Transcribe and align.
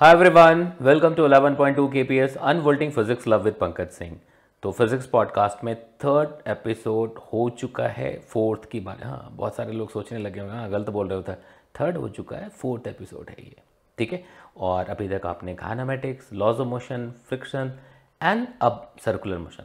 Hi 0.00 0.12
everyone 0.12 0.72
welcome 0.80 1.14
to 1.14 1.28
11.2 1.28 1.92
KPS 1.92 2.36
unfolding 2.36 2.92
physics 2.92 3.28
love 3.28 3.42
with 3.42 3.54
Pankaj 3.54 3.88
Singh 3.88 4.20
तो 4.62 4.72
physics 4.72 5.06
podcast 5.06 5.64
में 5.64 5.76
third 5.76 6.48
episode 6.48 7.14
हो 7.18 7.50
चुका 7.50 7.88
है 7.88 8.20
फोर्थ 8.20 8.64
की 8.64 8.80
बात 8.80 9.04
हाँ 9.04 9.28
बहुत 9.32 9.54
सारे 9.54 9.72
लोग 9.72 9.90
सोचने 9.90 10.18
लगे 10.18 10.40
होंगे 10.40 10.54
हाँ 10.54 10.70
गलत 10.70 10.90
बोल 10.90 11.08
रहे 11.08 11.22
है। 11.28 11.42
थर्ड 11.80 11.96
हो 11.96 12.08
चुका 12.08 12.36
है 12.36 12.48
फोर्थ 12.48 12.86
एपिसोड 12.86 13.30
है 13.30 13.36
ये, 13.38 13.56
ठीक 13.98 14.12
है? 14.12 14.24
और 14.56 14.84
अभी 14.84 15.08
तक 15.08 15.26
आपने 15.26 15.54
kinematics 15.54 16.32
laws 16.32 16.56
of 16.56 16.68
motion 16.68 17.12
friction 17.28 17.72
and 18.22 18.48
अब 18.62 18.92
सर्कुलर 19.04 19.38
मोशन 19.38 19.64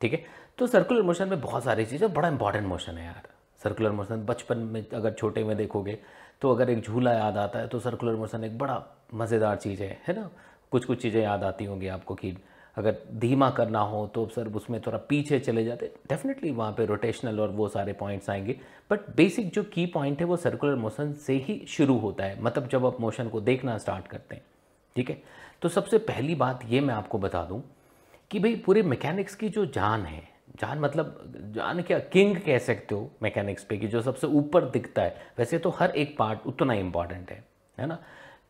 ठीक 0.00 0.12
है? 0.12 0.24
तो 0.58 0.66
सर्कुलर 0.66 1.02
मोशन 1.02 1.28
में 1.28 1.40
बहुत 1.40 1.64
सारी 1.64 1.86
चीज़ें, 1.86 2.14
बड़ा 2.14 2.28
इंपॉर्टेंट 2.28 2.66
मोशन 2.66 2.92
है 2.92 3.04
यार। 3.04 3.22
सर्कुलर 3.62 3.90
मोशन 3.90 4.16
बचपन 4.16 4.58
में 4.58 4.86
अगर 4.94 5.12
छोटे 5.12 5.44
में 5.44 5.56
देखोगे 5.56 5.98
तो 6.40 6.50
अगर 6.50 6.70
एक 6.70 6.84
झूला 6.84 7.12
याद 7.12 7.36
आता 7.36 7.58
है 7.58 7.68
तो 7.68 7.78
सर्कुलर 7.78 8.14
मोशन 8.14 8.44
एक 8.44 8.58
बड़ा 8.58 8.93
मज़ेदार 9.14 9.56
चीज़, 9.56 9.82
है 9.82 10.14
ना? 10.16 10.30
कुछ 10.72 10.84
कुछ 10.84 11.02
चीज़ें 11.02 11.22
याद 11.22 11.44
आती 11.44 11.64
होंगी 11.64 11.88
आपको 11.88 12.14
कि 12.14 12.36
अगर 12.76 12.96
धीमा 13.14 13.48
करना 13.50 13.80
हो 13.80 14.06
तो 14.06 14.26
सर 14.26 14.48
उसमें 14.48 14.80
थोड़ा 14.80 14.98
पीछे 14.98 15.38
चले 15.40 15.64
जाते 15.64 15.86
डेफिनेटली 16.08 16.50
वहाँ 16.50 16.72
पे 16.72 16.86
रोटेशनल 16.86 17.40
और 17.40 17.50
वो 17.50 17.68
सारे 17.68 17.92
पॉइंट्स 17.92 18.30
आएँगे। 18.30 18.56
बट 18.90 19.00
बेसिक 19.16 19.50
जो 19.50 19.62
की 19.64 19.84
पॉइंट 19.86 20.20
है 20.20 20.26
वो 20.26 20.36
सर्कुलर 20.36 20.74
मोशन 20.76 21.12
से 21.26 21.34
ही 21.38 21.64
शुरू 21.68 21.98
होता 21.98 22.24
है 22.24 22.42
मतलब 22.42 22.68
जब 22.68 22.86
आप 22.86 23.00
मोशन 23.00 23.28
को 23.28 23.40
देखना 23.40 23.76
स्टार्ट 23.78 24.06
करते 24.06 24.34
हैं, 24.36 24.42
ठीक 24.96 25.10
है? 25.10 25.22
तो 25.62 25.68
सबसे 25.68 25.98
पहली 26.00 26.34
बात 26.34 26.60
ये 26.64 26.80
मैं 26.80 26.94
आपको 26.94 27.18
बता 27.18 27.44
दूँ 27.44 27.62
कि 28.30 28.38
भाई 28.38 28.56
पूरे 28.56 28.82
मैकेनिक्स 28.82 29.34
की 29.34 29.48
जो 29.48 29.66
जान 29.66 30.06
है, 30.06 30.22
जान 30.60 30.78
मतलब 30.78 31.52
जान 31.54 31.82
क्या 31.82 31.98
किंग 31.98 32.36
कह 32.36 32.58
सकते 32.58 32.94
हो 32.94 33.10
मैकेनिक्स 33.22 33.64
पे 33.64 33.76
कि 33.78 33.88
जो 33.88 34.02
सबसे 34.02 34.26
ऊपर 34.26 34.64
दिखता 34.70 35.02
है, 35.02 35.16
वैसे 35.38 35.58
तो 35.58 35.70
हर 35.70 35.90
एक 35.90 36.16
पार्ट 36.18 36.46
उतना 36.46 36.74
इंपॉर्टेंट 36.74 37.30
है 37.30 37.44
है 37.78 37.86
ना? 37.86 37.98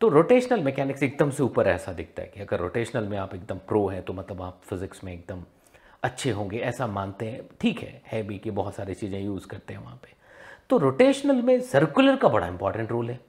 तो 0.01 0.07
रोटेशनल 0.09 0.63
मैकेनिक्स 0.63 1.03
एकदम 1.03 1.29
से 1.31 1.43
ऊपर 1.43 1.67
ऐसा 1.67 1.91
दिखता 1.93 2.21
है 2.21 2.27
कि 2.27 2.41
अगर 2.41 2.59
रोटेशनल 2.59 3.07
में 3.07 3.17
आप 3.17 3.35
एकदम 3.35 3.57
प्रो 3.67 3.87
हैं 3.87 4.01
तो 4.03 4.13
मतलब 4.13 4.41
आप 4.41 4.61
फिज़िक्स 4.63 5.03
में 5.03 5.11
एकदम 5.13 5.43
अच्छे 6.03 6.31
होंगे, 6.31 6.57
ऐसा 6.59 6.87
मानते 6.87 7.25
हैं। 7.25 7.47
ठीक 7.61 7.79
है 7.79 8.01
है 8.07 8.21
भी 8.23 8.37
कि 8.37 8.51
बहुत 8.51 8.75
सारी 8.75 8.93
चीज़ें 8.93 9.19
यूज़ 9.19 9.47
करते 9.47 9.73
हैं 9.73 9.83
वहाँ 9.83 9.95
पे। 9.95 10.13
तो 10.69 10.77
रोटेशनल 10.77 11.41
में 11.41 11.59
सर्कुलर 11.61 12.15
का 12.15 12.27
बड़ा 12.29 12.47
इंपॉर्टेंट 12.47 12.91
रोल 12.91 13.09
है। 13.09 13.19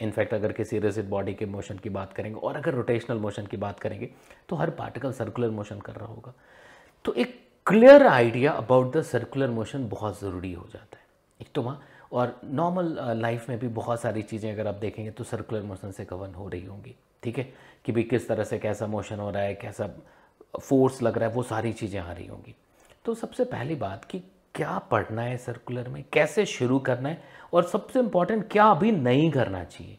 इनफैक्ट 0.00 0.34
अगर 0.34 0.52
किसी 0.52 0.78
रिजिड 0.78 1.08
बॉडी 1.08 1.34
के 1.34 1.46
मोशन 1.46 1.78
की 1.78 1.88
बात 1.90 2.12
करेंगे, 2.12 2.38
और 2.38 2.56
अगर 2.56 2.74
रोटेशनल 2.74 3.18
मोशन 3.18 3.46
की 3.46 3.56
बात 3.58 3.80
करेंगे 3.80 4.10
तो 4.48 4.56
हर 4.56 4.70
पार्टिकल 4.72 5.12
सर्कुलर 5.12 5.50
मोशन 5.50 5.80
कर 5.80 5.94
रहा 5.94 6.08
होगा। 6.08 6.34
तो 7.04 7.12
एक 7.14 7.38
clear 7.66 8.06
idea 8.06 8.52
about 8.52 8.96
the 8.96 9.02
circular 9.04 9.50
motion 9.50 9.88
बहुत 9.88 10.20
ज़रूरी 10.20 10.52
हो 10.52 10.66
जाता 10.72 10.96
है। 10.96 11.04
एक 11.40 11.48
तो 11.54 11.62
वहाँ 11.62 11.80
और 12.12 12.40
नॉर्मल 12.44 12.96
लाइफ 13.16 13.48
में 13.48 13.58
भी 13.58 13.68
बहुत 13.70 14.00
सारी 14.00 14.22
चीज़ें 14.22 14.52
अगर 14.52 14.66
आप 14.66 14.74
देखेंगे 14.76 15.10
तो 15.10 15.24
सर्कुलर 15.24 15.62
मोशन 15.62 15.90
से 15.90 16.04
कवर 16.04 16.30
हो 16.30 16.48
रही 16.48 16.64
होंगी, 16.64 16.94
ठीक 17.22 17.38
है? 17.38 17.52
कि 17.84 17.92
भाई 17.92 18.02
किस 18.02 18.28
तरह 18.28 18.44
से 18.44 18.58
कैसा 18.58 18.86
मोशन 18.86 19.20
हो 19.20 19.30
रहा 19.30 19.42
है, 19.42 19.54
कैसा 19.54 19.88
फोर्स 20.60 21.02
लग 21.02 21.18
रहा 21.18 21.28
है, 21.28 21.34
वो 21.34 21.42
सारी 21.42 21.72
चीज़ें 21.72 22.00
आ 22.00 22.12
रही 22.12 22.26
होंगी। 22.26 22.54
तो 23.04 23.14
सबसे 23.14 23.44
पहली 23.46 23.74
बात 23.76 24.04
कि 24.04 24.18
क्या 24.54 24.78
पढ़ना 24.90 25.22
है 25.22 25.36
सर्कुलर 25.36 25.88
में, 25.88 26.04
कैसे 26.12 26.46
शुरू 26.46 26.78
करना 26.80 27.08
है 27.08 27.22
और 27.52 27.64
सबसे 27.64 28.00
इंपॉर्टेंट 28.00 28.46
क्या 28.52 28.64
अभी 28.66 28.92
नहीं 28.92 29.30
करना 29.30 29.64
चाहिए, 29.64 29.98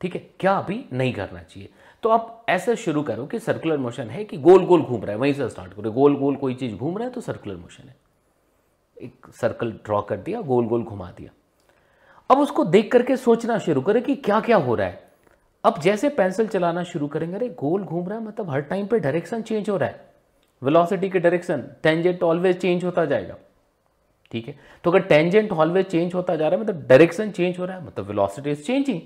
ठीक 0.00 0.14
है? 0.14 0.20
क्या 0.40 0.52
अभी 0.52 0.84
नहीं 0.92 1.12
करना 1.14 1.42
चाहिए। 1.42 1.68
तो 2.02 2.08
आप 2.08 2.44
ऐसे 2.48 2.74
शुरू 2.76 3.02
करो 3.02 3.26
कि 3.26 3.38
सर्कुलर 3.38 3.78
मोशन 3.78 4.10
है 4.10 4.24
कि 4.24 4.36
गोल 4.38 4.64
गोल 4.66 4.82
घूम 4.82 5.02
रहा 5.02 5.12
है, 5.12 5.18
वहीं 5.18 5.32
से 5.32 5.48
स्टार्ट 5.48 5.74
करो 5.74 5.92
गोल 5.92 6.16
गोल 6.16 6.36
कोई 6.36 6.54
चीज़ 6.54 6.74
घूम 6.74 6.98
रहा 6.98 7.06
है 7.06 7.12
तो 7.12 7.20
सर्कुलर 7.20 7.56
मोशन 7.56 7.88
है। 7.88 7.94
एक 8.96 9.26
सर्कल 9.34 9.70
ड्रॉ 9.84 10.00
कर 10.02 10.16
दिया 10.16 10.40
गोल 10.40 10.66
गोल 10.66 10.82
घुमा 10.82 11.10
दिया। 11.10 11.30
अब 12.30 12.38
उसको 12.38 12.64
देख 12.64 12.90
करके 12.92 13.16
सोचना 13.16 13.58
शुरू 13.58 13.80
करें 13.80 14.02
कि 14.02 14.14
क्या 14.16 14.40
क्या 14.40 14.56
हो 14.56 14.74
रहा 14.74 14.86
है। 14.86 15.04
अब 15.64 15.80
जैसे 15.80 16.08
पेंसिल 16.08 16.46
चलाना 16.46 16.82
शुरू 16.82 17.06
करेंगे, 17.06 17.36
अरे 17.36 17.48
गोल 17.50 17.82
घूम 17.82 18.08
रहा 18.08 18.18
है 18.18 18.24
मतलब 18.24 18.50
हर 18.50 18.60
टाइम 18.62 18.86
पे 18.86 18.98
डायरेक्शन 18.98 19.42
चेंज 19.42 19.68
हो 19.70 19.76
रहा 19.76 19.88
है। 19.88 20.04
वेलोसिटी 20.62 21.08
के 21.10 21.18
डायरेक्शन 21.18 21.64
टेंजेंट 21.82 22.22
ऑलवेज 22.22 22.60
चेंज 22.60 22.84
होता 22.84 23.04
जाएगा। 23.04 23.36
ठीक 24.32 24.48
है? 24.48 24.54
तो 24.84 24.90
अगर 24.90 25.00
टेंजेंट 25.00 25.52
ऑलवेज 25.52 25.86
चेंज 25.86 26.14
होता 26.14 26.36
जा 26.36 26.48
रहा 26.48 26.56
है 26.56 26.62
मतलब 26.62 26.86
डायरेक्शन 26.88 27.30
चेंज 27.30 27.58
हो 27.58 27.64
रहा 27.64 27.76
है 27.76 27.86
मतलब 27.86 28.06
वेलोसिटी 28.06 28.50
इज़ 28.50 28.62
चेंजिंग 28.62 29.00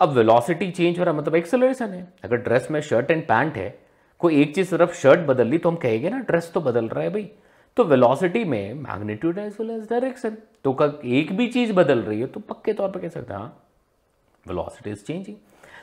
अब 0.00 0.12
वेलोसिटी 0.12 0.70
चेंज 0.70 0.98
हो 0.98 1.04
रहा 1.04 1.14
है 1.14 1.20
मतलब 1.20 1.34
एक्सेलरेशन 1.34 1.90
है। 1.90 2.06
अगर 2.24 2.36
ड्रेस 2.38 2.68
में 2.70 2.80
शर्ट 2.80 3.10
एंड 3.10 3.22
पैंट 3.22 3.56
है, 3.56 3.78
कोई 4.20 4.40
एक 4.42 4.54
चीज़ 4.54 4.68
सिर्फ़ 4.68 4.94
शर्ट 4.94 5.20
बदल 5.26 5.46
ली 5.46 5.58
तो 5.58 5.68
हम 5.68 5.76
कहेंगे 5.76 6.10
ना, 6.10 6.18
ड्रेस 6.18 6.50
तो 6.54 6.60
बदल 6.60 6.88
रहा 6.88 7.04
है 7.04 7.10
भाई। 7.10 7.30
तो 7.78 7.84
वेलोसिटी 7.84 8.44
में 8.44 8.74
magnitude 8.74 9.38
as 9.38 9.56
well 9.60 9.70
as 9.70 9.88
direction 9.90 10.36
तो 10.64 10.76
एक 11.06 11.32
भी 11.36 11.46
चीज़ 11.48 11.72
बदल 11.72 11.98
रही 12.02 12.20
है 12.20 12.26
तो 12.26 12.40
पक्के 12.40 12.72
तौर 12.72 12.90
पर 12.90 13.00
कह 13.00 13.08
सकते 13.08 13.34
हैं 13.34 13.50
वेलोसिटी 14.46 14.90
इज़ 14.90 15.04
चेंजिंग 15.04 15.36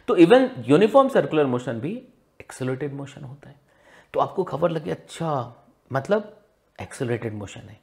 तो 0.08 0.16
इवन 0.18 0.50
यूनिफॉर्म 0.68 1.10
सर्कुलर 1.10 1.46
मोशन 1.46 1.80
भी 1.80 1.92
एक्सेलरेटेड 2.42 2.94
मोशन 2.94 3.24
होता 3.24 3.50
है। 3.50 3.56
तो 4.14 4.20
आपको 4.20 4.44
खबर 4.44 4.70
लगे 4.70 4.92
अच्छा 4.92 5.32
मतलब 5.92 6.38
एक्सेलरेटेड 6.80 7.34
मोशन 7.34 7.62
है। 7.62 7.80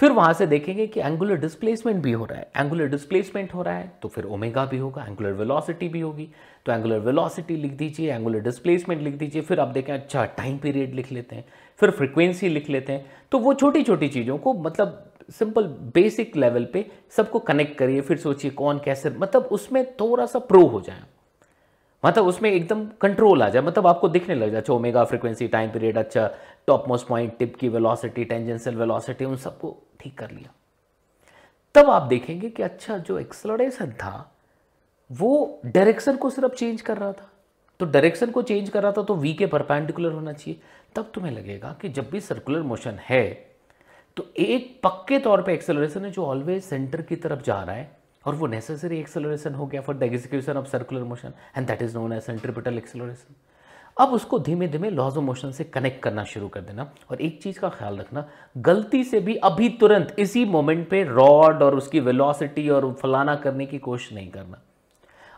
फिर 0.00 0.12
वहाँ 0.12 0.32
से 0.32 0.46
देखेंगे 0.46 0.86
कि 0.86 1.00
एंगुलर 1.00 1.36
डिस्प्लेसमेंट 1.36 2.02
भी 2.02 2.12
हो 2.12 2.24
रहा 2.24 2.38
है। 2.38 2.50
एंगुलर 2.56 2.86
डिस्प्लेसमेंट 2.86 3.52
हो 3.54 3.62
रहा 3.62 3.74
है 3.74 3.92
तो 4.02 4.08
फिर 4.08 4.24
ओमेगा 4.26 4.64
भी 4.64 4.78
होगा 4.78 5.04
एंगुलर 5.04 5.32
वेलोसिटी 5.32 5.88
भी 5.88 6.00
होगी। 6.00 6.28
तो 6.66 6.72
एंगुलर 6.72 6.98
वेलोसिटी 6.98 7.56
लिख 7.56 7.72
दीजिए 7.72 8.12
एंगुलर 8.12 8.40
डिस्प्लेसमेंट 8.40 9.02
लिख 9.02 9.14
दीजिए, 9.14 9.42
फिर 9.42 9.60
आप 9.60 9.68
देखें 9.68 9.92
अच्छा 9.94 10.24
टाइम 10.24 10.56
पीरियड 10.58 10.94
लिख 10.94 11.12
लेते 11.12 11.36
हैं, 11.36 11.44
फिर 11.80 11.90
फ्रिक्वेंसी 11.90 12.48
लिख 12.48 12.70
लेते 12.70 12.92
हैं। 12.92 13.06
तो 13.32 13.38
वो 13.38 13.54
छोटी 13.54 13.82
छोटी 13.82 14.08
चीज़ों 14.08 14.38
को 14.38 14.54
मतलब 14.54 15.06
सिंपल 15.30 15.66
बेसिक 15.94 16.36
लेवल 16.36 16.64
पे 16.64 16.86
सबको 17.16 17.38
कनेक्ट 17.40 17.78
करिए, 17.78 18.00
फिर 18.00 18.16
सोचिए 18.16 18.50
कौन 18.52 18.80
कैसे 18.84 19.10
मतलब 19.10 19.48
उसमें 19.52 19.84
थोड़ा 19.92 20.26
सा 20.26 20.38
प्रो 20.40 20.66
हो 20.66 20.80
जाए। 20.80 21.02
मतलब 22.02 22.26
उसमें 22.26 22.50
एकदम 22.50 22.86
कंट्रोल 23.00 23.42
आ 23.42 23.48
जाए 23.48 23.62
मतलब 23.62 23.86
आपको 23.86 24.08
दिखने 24.08 24.34
लग 24.34 24.50
जाए 24.50 24.60
अच्छा 24.60 24.72
ओमेगा 24.72 25.04
फ्रीक्वेंसी 25.04 25.48
टाइम 25.48 25.70
पीरियड 25.70 25.98
अच्छा 25.98 26.26
टॉप 26.66 26.88
मोस्ट 26.88 27.06
पॉइंट 27.06 27.36
टिप 27.38 27.56
की 27.56 27.68
वेलोसिटी 27.68 28.24
टेंजेंशियल 28.24 28.76
वेलोसिटी 28.76 29.24
उन 29.24 29.36
सबको 29.36 29.76
ठीक 30.00 30.18
कर 30.18 30.30
लिया। 30.30 30.52
तब 31.74 31.90
आप 31.90 32.02
देखेंगे 32.02 32.50
कि 32.50 32.62
अच्छा 32.62 32.96
जो 32.98 33.18
एक्सलरेशन 33.18 33.92
था, 33.92 34.32
वो 35.10 35.60
डायरेक्शन 35.66 36.16
को 36.16 36.30
सिर्फ़ 36.30 36.54
चेंज 36.54 36.80
कर 36.80 36.98
रहा 36.98 37.12
था। 37.12 37.30
तो 37.80 37.86
डायरेक्शन 37.86 38.30
को 38.30 38.42
चेंज 38.42 38.68
कर 38.70 38.82
रहा 38.82 38.92
था 38.92 39.02
तो 39.02 39.14
वी 39.16 39.34
के 39.34 39.46
परपेंडिकुलर 39.46 40.12
होना 40.12 40.32
चाहिए। 40.32 40.60
तब 40.96 41.10
तुम्हें 41.14 41.32
लगेगा 41.32 41.76
कि 41.82 41.88
जब 41.88 42.10
भी 42.10 42.20
सर्कुलर 42.20 42.62
मोशन 42.62 42.98
है 43.02 43.22
तो 44.16 44.26
एक 44.38 44.78
पक्के 44.84 45.18
तौर 45.18 45.42
पे 45.42 45.52
एक्सेलरेशन 45.54 46.04
है 46.04 46.10
जो 46.10 46.24
ऑलवेज 46.24 46.62
सेंटर 46.64 47.02
की 47.02 47.16
तरफ़ 47.16 47.42
जा 47.42 47.62
रहा 47.62 47.74
है। 47.74 47.99
और 48.26 48.34
वो 48.34 48.46
नेसेसरी 48.46 48.98
एक्सेलरेशन 49.00 49.54
हो 49.54 49.66
गया 49.66 49.80
for 49.80 49.96
the 49.96 50.02
execution 50.02 50.56
of 50.56 50.66
circular 50.66 51.02
motion 51.04 51.32
and 51.56 51.66
that 51.66 51.82
is 51.82 51.96
known 51.98 52.12
as 52.12 52.22
centripetal 52.22 52.78
acceleration 52.78 53.34
अब 53.96 54.12
उसको 54.12 54.38
धीमे 54.38 54.66
धीमे 54.68 54.90
लॉज 54.90 55.16
ऑफ़ 55.16 55.24
मोशन 55.24 55.50
से 55.52 55.64
कनेक्ट 55.64 56.02
करना 56.02 56.24
शुरू 56.24 56.48
कर 56.48 56.60
देना। 56.60 56.82
और 57.10 57.20
एक 57.20 57.42
चीज़ 57.42 57.58
का 57.60 57.68
ख्याल 57.68 57.96
रखना, 57.98 58.24
गलती 58.56 59.02
से 59.04 59.20
भी 59.20 59.34
अभी 59.36 59.68
तुरंत 59.70 60.14
इसी 60.18 60.44
मोमेंट 60.44 60.88
पे 60.88 61.02
रॉड 61.04 61.62
और 61.62 61.74
उसकी 61.74 62.00
वेलोसिटी 62.00 62.68
और 62.68 62.92
फलाना 62.92 63.34
करने 63.36 63.66
की 63.66 63.78
कोशिश 63.78 64.12
नहीं 64.12 64.30
करना। 64.30 64.60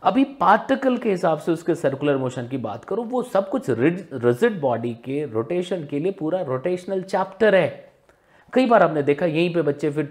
अभी 0.02 0.24
पार्टिकल 0.40 0.96
के 0.96 1.10
हिसाब 1.10 1.38
से 1.38 1.52
उसके 1.52 1.74
सर्कुलर 1.74 2.16
मोशन 2.16 2.48
की 2.48 2.56
बात 2.58 2.84
करो, 2.84 3.02
वो 3.02 3.22
सब 3.22 3.48
कुछ 3.48 3.70
रिजिड 3.70 4.60
बॉडी 4.60 4.94
के 4.94 5.24
रोटेशन 5.24 5.86
के 5.86 5.98
लिए 5.98 6.12
पूरा 6.12 6.40
रोटेशनल 6.42 7.02
चैप्टर 7.02 7.54
है। 7.54 7.91
कई 8.52 8.66
बार 8.66 8.82
आपने 8.82 9.02
देखा, 9.02 9.26
यहीं 9.26 9.52
पे 9.54 9.62
बच्चे 9.62 9.90
फिर 9.90 10.10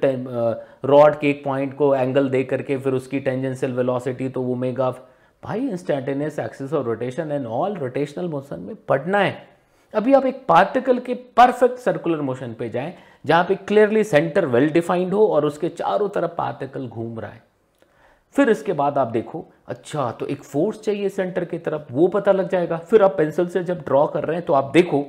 रॉड 0.86 1.20
के 1.20 1.30
एक 1.30 1.44
पॉइंट 1.44 1.74
को 1.78 1.94
एंगल 1.96 2.30
दे 2.30 2.44
करके 2.44 2.78
फिर 2.78 2.94
उसकी 2.94 3.20
टेंजेंशियल 3.20 3.74
वेलोसिटी 3.74 4.30
तो 4.30 4.42
वो 4.42 4.56
मेगा 4.56 4.90
भाई 5.44 5.68
instantaneous 5.70 6.40
axis 6.40 6.74
of 6.74 6.86
rotation 6.86 7.32
and 7.32 7.46
all 7.48 7.76
rotational 7.76 8.28
motion 8.30 8.60
में 8.60 8.76
पढ़ना 8.90 9.20
है। 9.20 9.36
अभी 9.94 10.14
आप 10.14 10.26
एक 10.26 10.44
पार्टिकल 10.48 11.00
के 11.00 11.14
परफेक्ट 11.38 11.80
सर्कुलर 11.80 12.22
मोशन 12.22 12.54
पे 12.60 12.70
जाएँ, 12.70 12.94
जहाँ 13.26 13.44
पे 13.44 13.56
क्लियरली 13.58 14.04
सेंटर 14.04 14.46
वेल 14.48 14.70
डिफाइंड 14.72 15.14
हो 15.14 15.26
और 15.28 15.46
उसके 15.46 15.70
चारों 15.70 16.10
तरफ़ 16.10 16.32
पार्टिकल 16.38 16.88
घूम 16.88 17.20
रहा 17.20 17.32
है। 17.32 17.44
फिर 18.36 18.50
इसके 18.50 18.74
बाद 18.74 18.98
आप 18.98 19.08
देखो 19.10 19.46
अच्छा 19.68 20.12
तो 20.12 20.26
एक 20.26 20.44
फोर्स 20.44 20.82
चाहिए 20.82 21.10
सेंटर 21.10 21.46
की 21.46 21.58
तरफ़, 21.60 21.82
वो 21.92 22.08
पता 22.10 22.32
लग 22.32 22.50
जाएगा। 22.50 22.78
फिर 22.80 23.04
आप 23.04 23.18
पेंसिल 23.18 23.48
से 23.48 23.64
जब 23.64 23.82
ड्रॉ 23.82 24.06
कर 24.08 24.24
रहे 24.24 24.38
हैं 24.38 24.46
तो 24.46 24.54
आप 24.54 24.72
देखो 24.74 25.06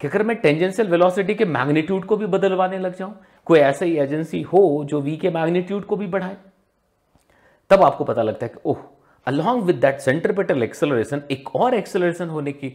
कि 0.00 0.08
अगर 0.08 0.22
मैं 0.22 0.36
टेंजेंशियल 0.36 0.88
वेलोसिटी 0.88 1.34
के 1.34 1.44
मैग्नीट्यूड 1.44 2.04
को 2.04 2.16
भी 2.16 2.26
बदलवाने 2.26 2.78
लग 2.78 2.96
जाऊँ, 2.96 3.14
कोई 3.46 3.58
ऐसा 3.58 3.84
ही 3.84 3.98
एजेंसी 3.98 4.40
हो 4.42 4.84
जो 4.84 5.00
वी 5.00 5.16
के 5.16 5.30
मैग्नीट्यूड 5.30 5.84
को 5.84 5.96
भी 5.96 6.06
बढ़ाए, 6.06 6.36
तब 7.70 7.82
आपको 7.82 8.04
पता 8.04 8.22
लगता 8.22 8.46
है 8.46 8.52
कि, 8.54 8.60
ओह 8.64 8.76
along 9.26 9.64
with 9.64 9.76
that 9.76 9.98
centripetal 9.98 10.62
acceleration 10.62 11.22
एक 11.30 11.54
और 11.56 11.74
एक्सेलरेशन 11.74 12.28
होने 12.28 12.52
की 12.52 12.68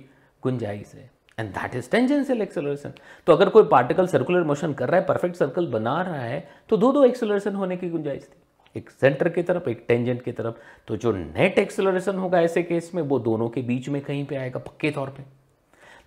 गुंजाइश 0.43 0.91
है. 0.95 1.09
And 1.39 1.49
that 1.49 1.75
is 1.75 1.89
tangential 1.91 2.41
acceleration 2.41 2.93
तो 3.27 3.33
अगर 3.33 3.49
कोई 3.49 3.63
पार्टिकल 3.63 4.07
सर्कुलर 4.07 4.43
मोशन 4.43 4.73
कर 4.73 4.89
रहा 4.89 4.99
है 4.99 5.05
परफेक्ट 5.05 5.35
सर्कल 5.35 5.67
बना 5.67 6.01
रहा 6.01 6.19
है 6.19 6.47
तो 6.69 6.77
दो 6.77 6.91
दो 6.91 7.03
एक्सेलरेशन 7.05 7.55
होने 7.55 7.77
की 7.77 7.89
गुंजाइश 7.89 8.23
थी। 8.23 8.79
एक 8.79 8.89
सेंटर 8.89 9.29
की 9.29 9.43
तरफ़, 9.43 9.69
एक 9.69 9.85
टेंजेंट 9.87 10.21
की 10.21 10.31
तरफ़। 10.31 10.55
तो 10.87 10.97
जो 10.97 11.11
नेट 11.11 11.59
एक्सेलरेशन 11.59 12.15
होगा 12.15 12.41
ऐसे 12.41 12.63
केस 12.63 12.91
में, 12.95 13.01
वो 13.03 13.19
दोनों 13.19 13.49
के 13.49 13.61
बीच 13.61 13.89
में 13.89 14.01
कहीं 14.01 14.25
पे 14.25 14.35
आएगा, 14.35 14.59
पक्के 14.59 14.91
तौर 14.91 15.09
पे। 15.09 15.44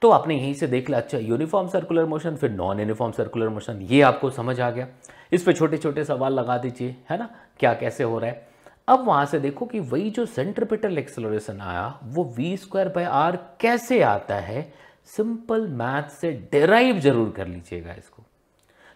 तो 0.03 0.11
आपने 0.11 0.35
यहीं 0.37 0.55
से 0.55 0.67
देख 0.67 0.89
लिया। 0.91 1.00
अच्छा 1.00 1.19
यूनिफॉर्म 1.19 1.69
सर्कुलर 1.69 2.05
मोशन 2.05 2.37
फिर 2.37 2.50
नॉन 2.50 2.81
यूनिफॉर्म 2.81 3.12
सर्कुलर 3.12 3.49
मोशन 3.49 3.81
ये 3.83 4.00
आपको 4.03 4.31
समझ 4.31 4.59
आ 4.61 4.71
गया। 4.71 4.87
इस 5.33 5.43
पर 5.43 5.53
छोटे 5.53 5.79
छोटे 5.79 6.05
सवाल 6.05 6.35
लगा 6.35 6.59
दीजिए, 6.59 6.95
है 7.11 7.19
ना? 7.19 7.29
क्या 7.61 7.73
कैसे 7.75 8.05
हो 8.05 8.19
रहा 8.19 8.31
है? 8.31 8.47
अब 8.89 9.05
वहाँ 9.06 9.25
से 9.27 9.39
देखो 9.41 9.67
कि 9.67 9.81
वही 9.81 10.11
जो 10.11 10.25
सेंट्रिपिटल 10.27 10.99
एक्सेलरेशन 10.99 11.61
आया, 11.61 11.99
वो 12.05 12.25
वी 12.37 12.56
स्क्वायर 12.56 12.89
बाय 12.89 13.05
आर 13.05 13.37
कैसे 13.61 14.00
आता 14.03 14.35
है? 14.37 14.62
सिंपल 15.06 15.67
मैथ 15.69 16.09
से 16.11 16.33
डेराइव 16.53 16.99
ज़रूर 17.00 17.31
कर 17.37 17.47
लीजिएगा 17.47 17.93
इसको। 17.93 18.25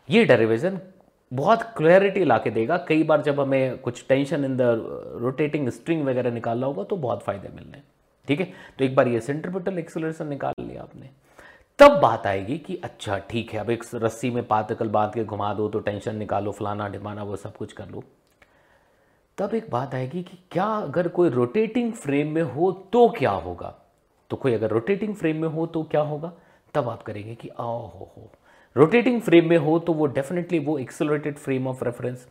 ये 0.08 0.24
डेरिवेशन 0.24 0.78
बहुत 1.32 1.62
क्लैरिटी 1.76 2.24
ला 2.24 2.36
के 2.38 2.50
देगा। 2.50 2.76
कई 2.88 3.02
बार 3.02 3.22
जब 3.22 3.40
हमें 3.40 3.78
कुछ 3.78 4.04
tension 4.08 4.44
in 4.44 4.56
the 4.56 4.62
rotating 5.22 5.68
string 5.70 6.04
वगैरह 6.06 6.30
निकालना 6.30 6.66
होगा 6.66 6.82
तो 6.84 6.96
बहुत 6.98 7.22
फ़ायदे 7.22 7.48
मिलने 7.54 7.82
ठीक 8.28 8.40
है? 8.40 8.46
तो 8.78 8.84
एक 8.84 8.94
बार 8.96 9.08
ये 9.08 9.20
सेंट्रिपिटल 9.20 9.78
एक्सेलरेशन 9.78 10.26
निकाल 10.28 10.51
आपने। 10.82 11.10
तब 11.78 11.98
बात 12.00 12.26
आएगी 12.26 12.58
कि 12.58 12.76
अच्छा 12.76 13.18
ठीक 13.18 13.52
है, 13.52 13.60
अब 13.60 13.70
एक 13.70 13.84
रस्सी 13.94 14.30
में 14.30 14.46
पार्टिकल 14.46 14.88
बाँध 14.88 15.14
के 15.14 15.24
घुमा 15.24 15.52
दो 15.54 15.68
तो 15.68 15.80
टेंशन 15.80 16.16
निकालो, 16.16 16.52
फलाना 16.52 16.88
ढिमाना, 16.88 17.22
वो 17.22 17.36
सब 17.36 17.56
कुछ 17.56 17.72
कर 17.72 17.88
लो। 17.88 18.02
तब 19.38 19.54
एक 19.54 19.70
बात 19.70 19.94
आएगी 19.94 20.22
कि 20.22 20.38
क्या 20.50 20.64
अगर 20.64 21.08
कोई 21.08 21.28
रोटेटिंग 21.28 21.92
फ्रेम 21.92 22.28
में 22.28 22.42
हो 22.42 22.70
तो 22.92 23.08
क्या 23.08 23.30
होगा? 23.30 23.74
तो 24.30 24.36
कोई 24.36 24.54
अगर 24.54 24.70
रोटेटिंग 24.70 25.14
फ्रेम 25.14 25.40
में 25.42 25.48
हो 25.48 25.66
तो 25.66 25.82
क्या 25.82 26.00
होगा? 26.00 26.32
तब 26.74 26.88
आप 26.88 27.02
करेंगे 27.02 27.34
कि 27.34 27.48
आ, 27.48 27.62
हो 27.62 28.12
हो। 28.16 28.30
रोटेटिंग 28.76 29.20
फ्रेम 29.20 29.48
में 29.48 29.56
हो 29.56 29.78
तो 29.78 29.92
वो 29.92 30.06
डेफिनेटली 30.06 30.58
वो 30.58 30.78
एक्सेलरेटेड 30.78 31.38
फ्रेम 31.38 31.66
ऑफ़ 31.66 31.84
रेफरेंस 31.84 32.26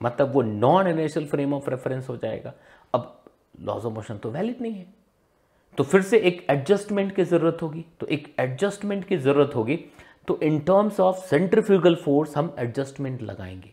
मतलब 0.00 0.32
वो 0.32 0.42
non 0.42 0.86
inertial 0.86 1.26
frame 1.26 1.54
of 1.54 1.70
reference 1.70 2.08
हो 2.08 2.16
जाएगा। 2.16 2.52
अब 2.94 3.24
लॉज 3.60 3.84
ऑफ़ 3.84 3.94
मोशन 3.94 4.18
तो 4.18 4.30
वैलिड 4.30 4.60
नहीं 4.60 4.74
है। 4.74 4.86
तो 5.78 5.84
फिर 5.84 6.02
से 6.02 6.18
एक 6.18 6.46
एडजस्टमेंट 6.50 7.14
की 7.14 7.24
ज़रूरत 7.24 7.58
होगी। 7.62 7.84
तो 8.00 8.06
एक 8.06 8.34
एडजस्टमेंट 8.40 9.04
की 9.04 9.16
ज़रूरत 9.16 9.54
होगी। 9.54 9.78
तो 10.28 10.38
in 10.42 10.58
terms 10.60 11.00
of 11.00 11.16
centrifugal 11.18 11.94
force 11.94 12.36
हम 12.36 12.54
एडजस्टमेंट 12.58 13.22
लगाएँगे। 13.22 13.72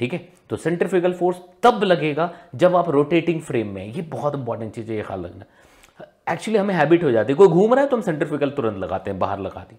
ठीक 0.00 0.12
है? 0.12 0.28
तो 0.50 0.56
सेंट्रीफ्यूगल 0.56 1.12
फोर्स 1.12 1.36
तब 1.62 1.82
लगेगा 1.84 2.32
जब 2.54 2.76
आप 2.76 2.88
रोटेटिंग 2.90 3.40
फ्रेम 3.40 3.68
में 3.68 3.86
ये 3.86 4.02
बहुत 4.02 4.34
इंपॉर्टेंट 4.34 4.72
चीज़ 4.74 4.90
है, 4.90 4.96
ये 4.96 5.02
ख्याल 5.02 5.24
रखना। 5.24 6.32
एक्चुअली 6.32 6.58
हमें 6.58 6.74
हैबिट 6.74 7.04
हो 7.04 7.10
जाती 7.10 7.32
है। 7.32 7.36
कोई 7.36 7.48
घूम 7.48 7.74
रहा 7.74 7.84
है 7.84 7.90
तो 7.90 7.96
हम 7.96 8.02
सेंट्रीफ्यूगल 8.02 8.50
तुरंत 8.50 8.78
लगाते 8.78 9.10
हैं, 9.10 9.18
बाहर 9.18 9.40
लगा 9.40 9.60
दी 9.60 9.76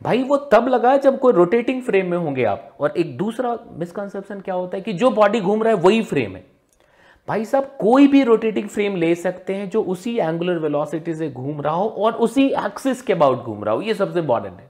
भाई, 0.00 0.22
वो 0.22 0.36
तब 0.52 0.68
लगा 0.68 0.96
जब 0.96 1.18
कोई 1.18 1.32
रोटेटिंग 1.32 1.82
फ्रेम 1.82 2.10
में 2.10 2.16
होंगे 2.18 2.44
आप। 2.44 2.76
और 2.80 2.94
एक 2.96 3.16
दूसरा 3.16 3.58
मिसकंसेप्शन 3.72 4.40
क्या 4.40 4.54
होता 4.54 4.76
है 4.76 4.82
कि 4.82 4.92
जो 4.92 5.10
बॉडी 5.10 5.40
घूम 5.40 5.62
रहा 5.62 5.74
है 5.74 5.80
वही 5.80 6.02
फ्रेम 6.02 6.36
है। 6.36 6.44
भाई 7.28 7.44
साहब, 7.44 7.64
कोई 7.80 8.06
भी 8.08 8.22
रोटेटिंग 8.24 8.68
फ्रेम 8.68 8.96
ले 8.96 9.14
सकते 9.14 9.54
हैं 9.54 9.68
जो 9.70 9.82
उसी 9.84 10.16
एंगुलर 10.18 10.58
वेलोसिटी 10.58 11.14
से 11.14 11.28
घूम 11.30 11.60
रहा 11.60 11.74
हो 11.74 11.88
और 11.88 12.12
उसी 12.26 12.46
एक्सिस 12.58 13.02
के 13.02 13.12
अबाउट 13.12 13.44
घूम 13.44 13.64
रहा 13.64 13.74
हो। 13.74 13.80
ये 13.82 13.94
सबसे 13.94 14.20
इंपॉर्टेंट 14.20 14.58
है। 14.58 14.68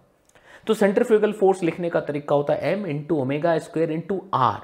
तो 0.66 0.74
सेंट्रीफ्यूगल 0.74 1.32
फोर्स 1.32 1.62
लिखने 1.62 1.90
का 1.90 2.00
तरीका 2.00 2.34
होता 2.34 2.54
है 2.54 2.72
M 2.72 2.84
into 2.86 3.16
omega 3.16 3.56
square 3.58 3.92
into 3.92 4.20
R 4.34 4.60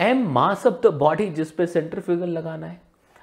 M 0.00 0.26
mass 0.32 0.66
of 0.66 0.80
the 0.82 0.92
body 0.94 1.26
जिस 1.30 1.50
पे 1.50 1.66
सेंट्रीफ्यूगल 1.66 2.28
लगाना 2.28 2.66
है। 2.66 2.80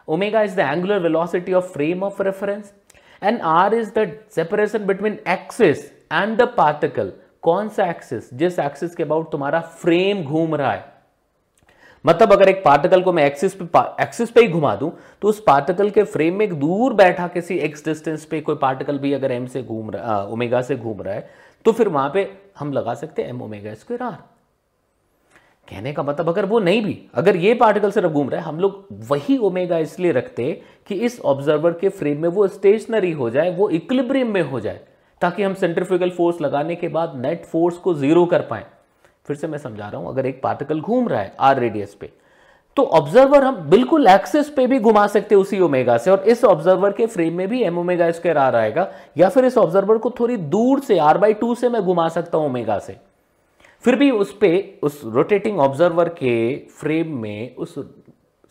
Omega 0.07 0.41
is 0.41 0.55
the 0.55 0.59
angular 0.59 0.99
velocity 0.99 1.53
of 1.53 1.71
frame 1.73 2.03
of 2.03 2.21
reference 2.23 2.73
and 3.21 3.41
R 3.41 3.73
is 3.73 3.91
the 3.97 4.07
separation 4.35 4.85
between 4.85 5.17
axis 5.29 5.85
and 6.13 6.37
the 6.37 6.47
particle 6.57 7.11
कौन 7.43 7.69
सा 7.69 7.89
axis 7.89 8.33
जिस 8.33 8.59
axis 8.59 8.95
के 8.95 9.03
about 9.03 9.31
तुम्हारा 9.31 9.59
frame 9.59 10.23
घूम 10.23 10.55
रहा 10.55 10.71
है। 10.71 10.85
मतलब 12.05 12.31
अगर 12.33 12.49
एक 12.49 12.63
पार्टिकल 12.65 13.01
को 13.01 13.13
मैं 13.13 13.25
एक्सिस 13.25 13.53
पे 13.55 13.79
एक्सिस 14.03 14.31
पे 14.31 14.41
ही 14.41 14.47
घुमा 14.47 14.75
दूँ 14.75 14.91
तो 15.21 15.27
उस 15.27 15.43
पार्टिकल 15.47 15.89
के 15.89 16.03
फ्रेम 16.03 16.35
में 16.35 16.45
एक 16.45 16.53
दूर 16.53 16.93
बैठा 16.93 17.27
किसी 17.27 17.57
एक्स 17.59 17.85
डिस्टेंस 17.85 18.25
पे 18.25 18.41
कोई 18.41 18.55
पार्टिकल 18.61 18.97
भी 18.97 19.13
अगर 19.13 19.31
एम 19.31 19.45
से 19.45 19.63
घूम 19.63 19.91
रहा 19.91 20.21
ओमेगा 20.23 20.61
से 20.61 20.75
घूम 20.75 21.01
रहा 21.01 21.13
है 21.13 21.29
तो 21.65 21.71
फिर 21.71 21.87
वहाँ 21.87 22.11
पे 22.13 22.31
हम 22.59 22.73
लगा 22.73 22.93
सकते 22.93 23.21
हैं 23.21 23.29
एम 23.29 23.41
ओमेगा 23.41 23.73
स्क्वेयर 23.73 24.03
आर 24.03 24.17
कहने 25.67 25.91
का 25.93 26.03
मतलब 26.03 26.29
अगर 26.29 26.45
वो 26.45 26.59
नहीं 26.59 26.81
भी, 26.83 26.97
अगर 27.15 27.35
ये 27.35 27.53
पार्टिकल 27.53 27.91
सिर्फ़ 27.91 28.11
घूम 28.11 28.29
रहा 28.29 28.39
है, 28.39 28.45
हम 28.45 28.59
लोग 28.59 28.87
वही 29.09 29.37
ओमेगा 29.37 29.77
इसलिए 29.77 30.11
रखते 30.11 30.51
कि 30.87 30.95
इस 30.95 31.19
ऑब्जर्वर 31.21 31.71
के 31.71 31.89
फ्रेम 31.89 32.21
में 32.21 32.29
वो 32.29 32.47
स्टेशनरी 32.47 33.11
हो 33.11 33.29
जाए, 33.29 33.55
वो 33.55 33.69
इक्विलिब्रियम 33.69 34.31
में 34.33 34.41
हो 34.41 34.59
जाए, 34.59 34.79
ताकि 35.21 35.43
हम 35.43 35.53
सेंट्रीफ्यूगल 35.53 36.09
फोर्स 36.09 36.41
लगाने 36.41 36.75
के 36.75 36.87
बाद 36.87 37.13
नेट 37.17 37.45
फोर्स 37.45 37.77
को 37.77 37.93
ज़ीरो 37.93 38.25
कर 38.25 38.41
पाए। 38.41 38.65
फिर 39.25 39.35
से 39.35 39.47
मैं 39.47 39.57
समझा 39.57 39.87
रहा 39.87 40.01
हूँ, 40.01 40.09
अगर 40.09 40.25
एक 40.25 40.41
पार्टिकल 40.43 40.79
घूम 40.81 41.07
रहा 41.07 41.21
है 41.21 41.35
आर 41.39 41.59
रेडियस 41.59 41.93
पे 41.95 42.11
तो 42.77 42.83
ऑब्जर्वर 42.89 43.43
हम 43.43 43.55
बिल्कुल 43.69 44.07
एक्सिस 44.07 44.49
पे 44.49 44.65
भी 44.67 44.79
घुमा 44.79 45.05
सकते 45.07 45.35
हैं 45.35 45.41
उसी 45.41 45.59
ओमेगा 45.59 45.97
से, 45.97 46.11
और 46.11 46.23
इस 46.23 46.43
ऑब्जर्वर 46.45 46.91
के 46.91 47.05
फ्रेम 47.07 47.37
में 47.37 47.47
भी 47.47 47.61
एम 47.63 47.77
ओमेगा 47.79 48.09
स्क्वायर 48.11 48.37
आ 48.37 48.47
रहेगा 48.49 48.87
या 49.17 49.29
फिर 49.29 49.45
इस 49.45 49.57
ऑब्जर्वर 49.57 49.97
को 49.97 50.09
थोड़ी 50.19 50.37
दूर 50.37 50.79
से 50.81 50.97
आर 50.99 51.17
बाई 51.17 51.33
टू 51.33 51.53
से 51.55 51.69
मैं 51.69 51.81
घुमा 51.81 52.07
सकता 52.09 52.37
हूँ 52.37 52.45
ओमेगा 52.45 52.77
से। 52.79 52.97
फिर 53.83 53.95
भी 53.95 54.09
उस 54.11 54.35
पे, 54.37 54.79
उस 54.83 55.01
रोटेटिंग 55.05 55.59
ऑब्जर्वर 55.59 56.09
के 56.11 56.55
फ्रेम 56.71 57.15
में, 57.17 57.55
उस 57.55 57.75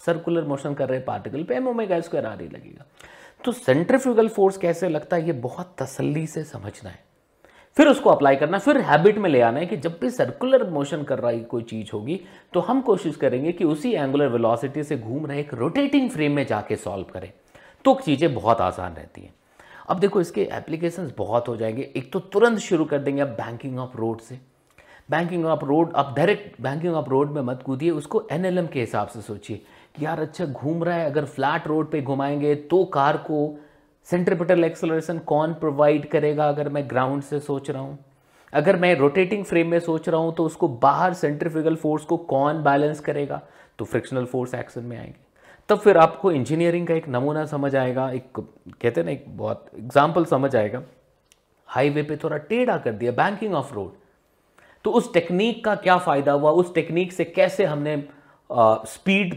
सर्कुलर 0.00 0.44
मोशन 0.44 0.74
कर 0.74 0.88
रहे 0.88 1.00
पार्टिकल 1.00 1.42
पे 1.42 1.54
एम 1.54 1.68
ओमेगा 1.68 2.00
स्क्वायर 2.00 2.26
आ 2.26 2.34
रही 2.34 2.48
लगेगा। 2.48 2.84
तो 3.44 3.52
सेंट्रीफ्यूगल 3.52 4.28
फोर्स 4.28 4.56
कैसे 4.56 4.88
लगता 4.88 5.16
है, 5.16 5.26
ये 5.26 5.32
बहुत 5.32 5.74
तसल्ली 5.78 6.26
से 6.26 6.44
समझना 6.44 6.90
है। 6.90 6.98
फिर 7.76 7.88
उसको 7.88 8.10
अप्लाई 8.10 8.36
करना, 8.36 8.58
फिर 8.58 8.78
हैबिट 8.78 9.18
में 9.18 9.28
ले 9.30 9.40
आना 9.40 9.58
है 9.60 9.66
कि 9.66 9.76
जब 9.76 9.98
भी 10.00 10.10
सर्कुलर 10.10 10.68
मोशन 10.70 11.02
कर 11.02 11.18
रही 11.18 11.40
कोई 11.42 11.62
चीज़ 11.62 11.90
होगी 11.92 12.20
तो 12.52 12.60
हम 12.60 12.80
कोशिश 12.80 13.16
करेंगे 13.16 13.52
कि 13.52 13.64
उसी 13.64 13.92
एंगुलर 13.92 14.28
वेलोसिटी 14.28 14.82
से 14.84 14.96
घूम 14.96 15.26
रहे 15.26 15.40
एक 15.40 15.54
रोटेटिंग 15.54 16.10
फ्रेम 16.10 16.32
में 16.32 16.46
जाके 16.46 16.76
सॉल्व 16.76 17.12
करें। 17.12 17.30
तो 17.84 17.98
चीज़ें 18.04 18.34
बहुत 18.34 18.60
आसान 18.60 18.94
रहती 18.94 19.20
हैं। 19.20 19.34
अब 19.88 19.98
देखो, 19.98 20.20
इसके 20.20 20.42
एप्लीकेशन 20.52 21.10
बहुत 21.18 21.48
हो 21.48 21.56
जाएँगे। 21.56 21.90
एक 21.96 22.12
तो 22.12 22.20
तुरंत 22.20 22.58
शुरू 22.58 22.84
कर 22.84 22.98
देंगे 22.98 23.22
अब 23.22 23.28
बैंकिंग 23.30 23.78
ऑफ़ 23.78 23.96
रोड 23.96 24.20
से। 24.20 24.38
बैंकिंग 25.10 25.46
ऑफ़ 25.46 25.64
रोड 25.64 25.92
अब 25.92 26.14
डायरेक्ट 26.16 26.60
बैंकिंग 26.62 26.94
ऑफ़ 26.94 27.08
रोड 27.08 27.30
में 27.30 27.42
मत 27.42 27.62
कूदिए, 27.62 27.90
उसको 27.90 28.26
एनएलएम 28.32 28.66
के 28.66 28.80
हिसाब 28.80 29.08
से 29.08 29.20
सोचिए 29.20 29.62
कि 29.96 30.04
यार 30.04 30.20
अच्छा 30.20 30.44
घूम 30.44 30.84
रहा 30.84 30.94
है, 30.94 31.06
अगर 31.06 31.24
फ्लैट 31.24 31.66
रोड 31.66 31.90
पे 31.90 32.02
घुमाएँगे 32.02 32.54
तो 32.54 32.84
कार 32.84 33.16
को 33.16 33.58
सेंट्रीपिटल 34.10 34.64
एक्सलरेशन 34.64 35.18
कौन 35.26 35.52
प्रोवाइड 35.54 36.08
करेगा 36.10 36.48
अगर 36.48 36.68
मैं 36.68 36.88
ग्राउंड 36.90 37.22
से 37.22 37.40
सोच 37.40 37.70
रहा 37.70 37.82
हूँ? 37.82 37.98
अगर 38.52 38.76
मैं 38.76 38.94
रोटेटिंग 38.96 39.44
फ्रेम 39.44 39.68
में 39.70 39.78
सोच 39.80 40.08
रहा 40.08 40.20
हूँ 40.20 40.34
तो 40.34 40.44
उसको 40.44 40.68
बाहर 40.68 41.14
सेंट्रीफ्यूगल 41.14 41.76
फोर्स 41.76 42.04
को 42.04 42.16
कौन 42.16 42.62
बैलेंस 42.62 43.00
करेगा? 43.00 43.40
तो 43.78 43.84
फ्रिक्शनल 43.84 44.24
फोर्स 44.24 44.54
एक्शन 44.54 44.82
में 44.82 44.96
आएँगे। 44.98 45.14
तब 45.68 45.78
फिर 45.78 45.96
आपको 45.98 46.32
इंजीनियरिंग 46.32 46.86
का 46.86 46.94
एक 46.94 47.08
नमूना 47.08 47.44
समझ 47.46 47.74
आएगा, 47.76 48.10
एक 48.10 48.24
कहते 48.34 49.00
हैं 49.00 49.04
ना, 49.04 49.12
एक 49.12 49.24
बहुत 49.28 49.66
एग्ज़ाम्पल 49.78 50.24
समझ 50.24 50.54
आएगा। 50.56 50.82
हाईवे 51.68 52.02
पे 52.02 52.16
थोड़ा 52.16 52.36
टेढ़ा 52.38 52.76
कर 52.78 52.92
दिया 52.92 53.12
बैंकिंग 53.14 53.54
ऑफ़ 53.54 53.74
रोड 53.74 53.92
तो 54.84 54.90
उस 54.90 55.12
टेक्निक 55.14 55.64
का 55.64 55.74
क्या 55.76 55.96
फ़ायदा 55.98 56.32
हुआ? 56.32 56.50
उस 56.50 56.74
टेक्निक 56.74 57.12
से 57.12 57.24
कैसे 57.26 57.64
हमने 57.64 57.96
स्पीड 58.50 59.34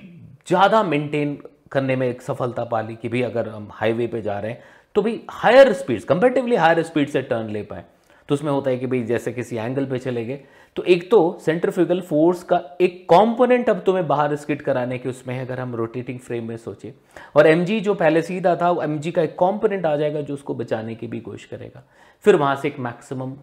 ज़्यादा 0.48 0.84
मेंटेन 0.84 1.38
करने 1.74 1.96
में 1.96 2.08
एक 2.08 2.22
सफलता 2.22 2.64
पा 2.66 2.82
ली 2.82 2.96
कि 2.96 3.10
भाई 3.10 3.22
अगर 3.22 3.50
हम 3.50 3.68
हाईवे 3.72 4.08
पे 4.08 4.22
जा 4.22 4.40
रहे 4.40 4.52
हैं 4.52 4.64
तो 4.96 5.02
भाई 5.02 5.22
higher 5.32 5.74
speeds 5.74 6.04
comparatively 6.06 6.56
higher 6.56 6.82
speed 6.84 7.10
से 7.10 7.22
टर्न 7.24 7.50
ले 7.50 7.62
पाए। 7.64 7.84
तो 8.30 8.36
उसमें 8.36 8.52
होता 8.52 8.70
है 8.72 8.78
कि 8.78 8.88
भाई 8.88 9.02
जैसे 9.04 9.32
किसी 9.34 9.56
एंगल 9.56 9.86
पे 9.86 9.98
चले 10.00 10.24
गए 10.26 10.40
तो 10.76 10.84
एक 10.84 11.10
तो 11.12 11.18
सेंट्रीफ्यूगल 11.42 12.02
फोर्स 12.02 12.44
का 12.44 12.62
एक 12.82 13.04
कंपोनेंट 13.10 13.70
अब 13.70 13.82
तुम्हें 13.86 14.08
बाहर 14.08 14.36
स्किट 14.36 14.62
कराने 14.62 14.98
के 14.98 15.10
उसमें 15.10 15.40
अगर 15.40 15.60
हम 15.60 15.76
रोटेटिंग 15.76 16.20
फ्रेम 16.20 16.48
में 16.48 16.56
सोचे। 16.58 16.94
और 17.36 17.48
एम 17.48 17.66
जो 17.66 17.94
पहले 17.94 18.22
सीधा 18.22 18.56
था, 18.56 18.70
वो 18.72 18.82
एम 18.82 18.98
का 19.08 19.22
एक 19.22 19.36
कॉम्पोनेंट 19.36 19.86
आ 19.86 19.96
जाएगा 19.96 20.22
जो 20.22 20.34
उसको 20.34 20.54
बचाने 20.54 20.96
की 20.96 21.08
भी 21.08 21.20
कोशिश 21.20 21.46
करेगा। 21.46 21.84
फिर 22.26 22.36
वहाँ 22.36 22.56
से 22.56 22.68
एक 22.68 22.80
मैक्सिमम 22.80 23.34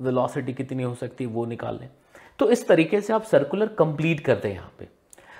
वेलोसिटी 0.00 0.52
कितनी 0.54 0.82
हो 0.82 0.94
सकती 0.94 1.24
है, 1.24 1.30
वो 1.30 1.46
निकाल 1.46 1.78
लें। 1.80 1.88
तो 2.38 2.50
इस 2.50 2.66
तरीके 2.68 3.00
से 3.00 3.12
आप 3.12 3.22
सर्कुलर 3.22 3.66
कंप्लीट 3.78 4.20
करते 4.20 4.48
हैं 4.48 4.54
यहाँ 4.54 4.72
पे। 4.78 4.88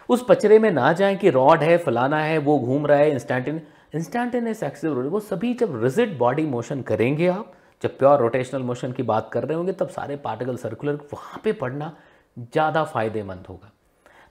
उस 0.08 0.24
पचरे 0.28 0.58
में 0.58 0.70
ना 0.70 0.92
जाए 0.92 1.16
कि 1.16 1.30
रॉड 1.30 1.62
है, 1.62 1.76
फलाना 1.78 2.20
है, 2.20 2.38
वो 2.38 2.58
घूम 2.58 2.86
रहा 2.86 2.98
है, 2.98 3.10
इंस्टेंटिन, 3.10 3.60
इंस्टेंटेनियस 3.94 4.62
एक्सिव 4.62 5.00
वो 5.02 5.20
सभी 5.20 5.54
जब 5.54 5.82
रिजिड 5.82 6.16
बॉडी 6.18 6.46
मोशन 6.46 6.82
करेंगे 6.82 7.26
आप, 7.26 7.52
जब 7.82 7.98
प्योर 7.98 8.18
रोटेशनल 8.18 8.62
मोशन 8.62 8.92
की 8.92 9.02
बात 9.02 9.30
कर 9.32 9.44
रहे 9.44 9.56
होंगे, 9.56 9.72
तब 9.72 9.88
सारे 9.88 10.16
पार्टिकल 10.16 10.56
सर्कुलर 10.56 10.94
वहाँ 11.12 11.40
पे 11.44 11.52
पढ़ना 11.52 11.92
ज़्यादा 12.36 12.84
फ़ायदेमंद 12.84 13.46
होगा। 13.48 13.70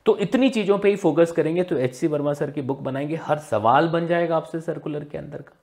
तो 0.06 0.18
इतनी 0.18 0.50
चीज़ों 0.50 0.78
पे 0.78 0.90
ही 0.90 0.96
फोकस 0.96 1.32
करेंगे 1.32 1.64
तो 1.64 1.78
एच 1.78 1.96
सी 1.96 2.08
वर्मा 2.08 2.34
सर 2.34 2.52
की 2.52 2.62
बुक 2.62 2.80
बनाएँगे, 2.80 3.16
हर 3.16 3.38
सवाल 3.40 3.88
बन 3.88 4.08
जाएगा 4.08 4.36
आपसे 4.36 4.62
सर्कुलर 4.62 5.04
के 5.04 5.18
अंदर 5.18 5.42
का। 5.42 5.56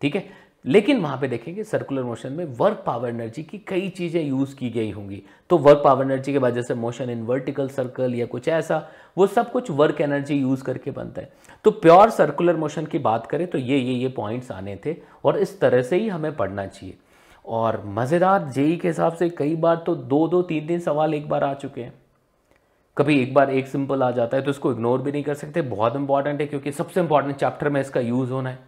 ठीक 0.00 0.16
है? 0.16 0.24
लेकिन 0.68 1.00
वहाँ 1.00 1.16
पे 1.20 1.28
देखेंगे 1.28 1.64
सर्कुलर 1.64 2.02
मोशन 2.02 2.32
में 2.32 2.44
वर्क 2.56 2.82
पावर 2.86 3.08
एनर्जी 3.08 3.42
की 3.42 3.58
कई 3.58 3.88
चीज़ें 3.88 4.22
यूज़ 4.22 4.54
की 4.56 4.70
गई 4.70 4.90
होंगी। 4.90 5.22
तो 5.50 5.58
वर्क 5.58 5.80
पावर 5.84 6.04
एनर्जी 6.04 6.32
के 6.32 6.38
वजह 6.38 6.62
से 6.62 6.74
मोशन 6.74 7.10
इन 7.10 7.22
वर्टिकल 7.26 7.68
सर्कल 7.68 8.14
या 8.14 8.26
कुछ 8.26 8.48
ऐसा, 8.48 8.88
वो 9.16 9.26
सब 9.26 9.50
कुछ 9.52 9.70
वर्क 9.70 10.00
एनर्जी 10.00 10.34
यूज़ 10.34 10.64
करके 10.64 10.90
बनता 10.90 11.20
है। 11.20 11.32
तो 11.64 11.70
प्योर 11.72 12.10
सर्कुलर 12.10 12.56
मोशन 12.56 12.86
की 12.86 12.98
बात 13.00 13.26
करें 13.26 13.46
तो 13.46 13.58
ये 13.58 13.78
ये 13.78 13.94
ये 13.94 14.08
पॉइंट्स 14.10 14.50
आने 14.52 14.78
थे 14.86 14.96
और 15.24 15.38
इस 15.38 15.58
तरह 15.60 15.82
से 15.82 15.96
ही 15.96 16.08
हमें 16.08 16.34
पढ़ना 16.36 16.66
चाहिए। 16.66 16.96
और 17.44 17.82
मज़ेदार 17.88 18.48
जेई 18.50 18.76
के 18.76 18.88
हिसाब 18.88 19.12
से 19.12 19.28
कई 19.30 19.54
बार 19.56 19.82
तो 19.86 19.94
दो 19.94 20.26
दो, 20.28 20.42
तीन 20.42 20.66
तीन 20.66 20.80
सवाल 20.80 21.14
एक 21.14 21.28
बार 21.28 21.44
आ 21.44 21.52
चुके 21.54 21.80
हैं। 21.80 21.92
कभी 22.96 23.20
एक 23.22 23.34
बार 23.34 23.50
एक 23.50 23.68
सिंपल 23.68 24.02
आ 24.02 24.10
जाता 24.10 24.36
है 24.36 24.42
तो 24.42 24.50
इसको 24.50 24.72
इग्नोर 24.72 25.02
भी 25.02 25.12
नहीं 25.12 25.22
कर 25.22 25.34
सकते, 25.36 25.62
बहुत 25.64 25.96
इंपॉर्टेंट 25.96 26.40
है 26.40 26.46
क्योंकि 26.46 26.72
सबसे 26.72 27.00
इंपॉर्टेंट 27.00 27.36
चैप्टर 27.36 27.68
में 27.68 27.80
इसका 27.80 28.00
यूज़ 28.00 28.30
होना 28.30 28.50
है। 28.50 28.67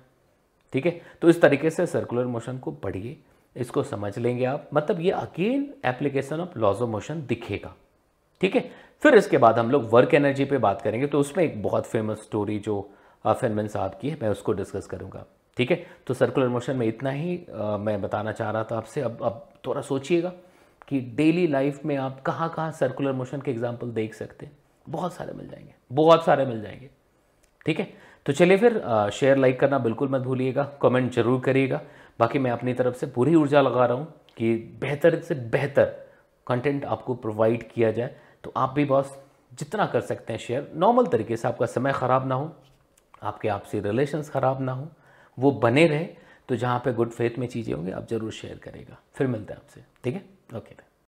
ठीक 0.72 0.86
है? 0.86 1.00
तो 1.22 1.28
इस 1.28 1.40
तरीके 1.42 1.70
से 1.70 1.86
सर्कुलर 1.86 2.24
मोशन 2.26 2.58
को 2.58 2.70
पढ़िए। 2.72 3.16
इसको 3.56 3.82
समझ 3.82 4.16
लेंगे 4.18 4.44
आप। 4.44 4.68
मतलब 4.74 5.00
ये 5.00 5.10
again 5.10 5.68
application 5.84 6.40
of 6.40 6.58
laws 6.58 6.82
of 6.82 6.90
motion 6.90 7.24
दिखेगा। 7.26 7.74
ठीक 8.40 8.56
है? 8.56 8.70
फिर 9.02 9.14
इसके 9.14 9.38
बाद 9.38 9.58
हम 9.58 9.70
लोग 9.70 9.88
वर्क 9.92 10.14
एनर्जी 10.14 10.44
पे 10.44 10.58
बात 10.58 10.82
करेंगे। 10.82 11.06
तो 11.06 11.20
उसमें 11.20 11.44
एक 11.44 11.62
बहुत 11.62 11.86
फ़ेमस 11.86 12.18
स्टोरी 12.18 12.58
जो 12.58 12.80
फेनमैन 13.24 13.68
साहब 13.68 13.98
की 14.00 14.10
है 14.10 14.18
मैं 14.22 14.28
उसको 14.28 14.52
डिस्कस 14.52 14.86
करूँगा। 14.86 15.24
ठीक 15.56 15.70
है? 15.70 15.86
तो 16.06 16.14
सर्कुलर 16.14 16.48
मोशन 16.48 16.76
में 16.76 16.86
इतना 16.86 17.10
ही 17.10 17.40
आ, 17.54 17.76
मैं 17.76 18.00
बताना 18.02 18.32
चाह 18.32 18.50
रहा 18.50 18.64
था 18.64 18.76
आपसे। 18.76 19.00
अब 19.00 19.18
अब 19.22 19.48
थोड़ा 19.66 19.80
सोचिएगा 19.80 20.32
कि 20.88 21.00
डेली 21.16 21.46
लाइफ 21.46 21.84
में 21.84 21.96
आप 21.96 22.20
कहाँ 22.20 22.48
कहाँ 22.56 22.70
सर्कुलर 22.72 23.12
मोशन 23.12 23.40
के 23.40 23.50
एग्ज़ाम्पल 23.50 23.90
देख 23.90 24.14
सकते 24.14 24.46
हैं। 24.46 24.56
बहुत 24.86 25.14
सारे 25.14 25.32
मिल 25.32 25.48
जाएँगे। 25.48 25.74
बहुत 25.92 26.24
सारे 26.24 26.46
मिल 26.46 26.62
जाएँगे। 26.62 26.90
ठीक 27.66 27.80
है? 27.80 27.92
तो 28.26 28.32
चलिए 28.32 28.56
फिर 28.58 28.82
शेयर 29.12 29.36
लाइक 29.36 29.58
करना 29.60 29.78
बिल्कुल 29.78 30.08
मत 30.08 30.20
भूलिएगा 30.20 30.64
कमेंट 30.82 31.12
ज़रूर 31.12 31.40
करिएगा। 31.40 31.80
बाकी 32.20 32.38
मैं 32.38 32.50
अपनी 32.50 32.74
तरफ़ 32.74 32.94
से 32.94 33.06
पूरी 33.08 33.34
ऊर्जा 33.34 33.60
लगा 33.60 33.86
रहा 33.86 33.96
हूँ 33.96 34.06
कि 34.36 34.54
बेहतर 34.80 35.18
से 35.20 35.34
बेहतर 35.34 35.84
कंटेंट 36.46 36.84
आपको 36.86 37.14
प्रोवाइड 37.16 37.68
किया 37.70 37.90
जाए। 37.92 38.14
तो 38.44 38.52
आप 38.56 38.72
भी 38.74 38.84
बॉस 38.84 39.16
जितना 39.58 39.86
कर 39.86 40.00
सकते 40.02 40.32
हैं 40.32 40.40
शेयर 40.40 40.70
नॉर्मल 40.76 41.06
तरीके 41.06 41.36
से 41.36 41.48
आपका 41.48 41.66
समय 41.68 41.92
ख़राब 41.92 42.26
ना 42.28 42.34
हो, 42.34 42.50
आपके 43.22 43.48
आपसी 43.48 43.80
रिलेशंस 43.80 44.30
ख़राब 44.30 44.60
ना 44.62 44.72
हो, 44.72 44.88
वो 45.38 45.50
बने 45.52 45.86
रहे। 45.86 46.04
तो 46.48 46.56
जहाँ 46.56 46.78
पे 46.84 46.92
गुड 46.92 47.10
फेथ 47.10 47.38
में 47.38 47.46
चीज़ें 47.48 47.74
होंगी, 47.74 47.90
आप 47.92 48.08
ज़रूर 48.10 48.32
शेयर 48.32 48.60
करेगा 48.62 48.98
फिर 49.14 49.26
मिलते 49.26 49.52
हैं 49.52 49.60
आपसे, 49.60 49.84
ठीक 50.04 50.14
है? 50.14 50.24
ओके 50.56 50.89